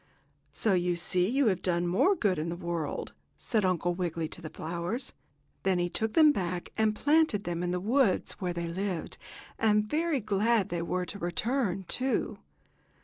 "So 0.51 0.73
you 0.73 0.95
see 0.95 1.29
you 1.29 1.45
have 1.45 1.61
done 1.61 1.85
more 1.85 2.15
good 2.15 2.39
in 2.39 2.49
the 2.49 2.55
world," 2.55 3.13
said 3.37 3.63
Uncle 3.63 3.93
Wiggily 3.93 4.27
to 4.29 4.41
the 4.41 4.49
flowers. 4.49 5.13
Then 5.61 5.77
he 5.77 5.89
took 5.91 6.13
them 6.13 6.31
back 6.31 6.71
and 6.75 6.95
planted 6.95 7.43
them 7.43 7.61
in 7.61 7.69
the 7.69 7.79
woods 7.79 8.31
where 8.41 8.51
they 8.51 8.67
lived, 8.67 9.19
and 9.59 9.85
very 9.85 10.19
glad 10.19 10.69
they 10.69 10.81
were 10.81 11.05
to 11.05 11.19
return, 11.19 11.85
too. 11.87 12.39